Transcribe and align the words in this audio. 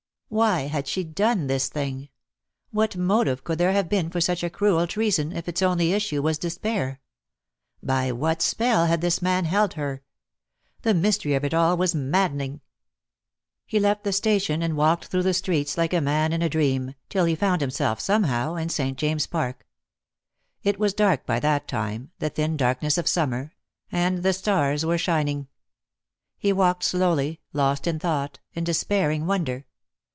Why 0.33 0.61
had 0.67 0.87
she 0.87 1.03
done 1.03 1.47
this 1.47 1.67
thing? 1.67 2.07
What 2.69 2.95
motive 2.95 3.43
could 3.43 3.57
there 3.57 3.73
have 3.73 3.89
been 3.89 4.09
for 4.09 4.21
such 4.21 4.49
cruel 4.53 4.87
treason, 4.87 5.33
if 5.33 5.49
its 5.49 5.61
only 5.61 5.91
issue 5.91 6.21
was 6.21 6.37
despair? 6.37 7.01
By 7.83 8.13
what 8.13 8.41
spell 8.41 8.85
had 8.85 9.01
this 9.01 9.21
man 9.21 9.43
held 9.43 9.73
her? 9.73 10.03
The 10.83 10.93
mystery 10.93 11.33
of 11.33 11.43
it 11.43 11.53
all 11.53 11.75
was 11.75 11.93
maddening. 11.93 12.61
He 13.65 13.77
left 13.77 14.05
the 14.05 14.13
station, 14.13 14.61
and 14.61 14.77
walked 14.77 15.07
through 15.07 15.23
the 15.23 15.33
streets 15.33 15.77
like 15.77 15.91
a 15.93 15.99
man 15.99 16.31
in 16.31 16.41
a 16.41 16.47
dream, 16.47 16.95
till 17.09 17.25
he 17.25 17.35
found 17.35 17.61
him 17.61 17.69
self 17.69 17.99
somehow 17.99 18.55
in 18.55 18.69
St. 18.69 18.97
James's 18.97 19.27
Park. 19.27 19.67
It 20.63 20.79
was 20.79 20.93
dark 20.93 21.25
by 21.25 21.41
that 21.41 21.67
time, 21.67 22.11
the 22.19 22.29
thin 22.29 22.55
darkness 22.55 22.97
of 22.97 23.05
summer, 23.09 23.51
and 23.91 24.19
the 24.19 24.31
stars 24.31 24.85
were 24.85 24.97
shining. 24.97 25.49
He 26.37 26.53
walked 26.53 26.85
slowly, 26.85 27.41
lost 27.51 27.85
in 27.85 27.99
thought, 27.99 28.39
in 28.53 28.63
despairing 28.63 29.25
wonder. 29.27 29.65